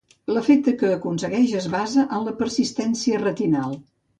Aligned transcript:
L'efecte 0.35 0.71
que 0.79 0.89
s'aconsegueix 0.93 1.53
es 1.61 1.67
basa 1.75 2.07
en 2.17 2.27
la 2.31 2.35
persistència 2.43 3.25
retinal. 3.29 3.79